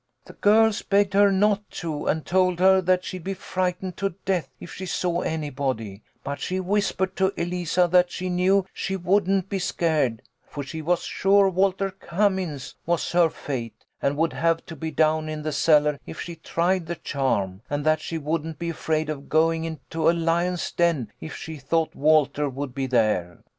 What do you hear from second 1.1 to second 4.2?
her not to, and told her that she'd be frightened to